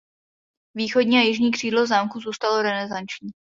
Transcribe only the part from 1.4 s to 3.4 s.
křídlo zámku zůstalo renesanční.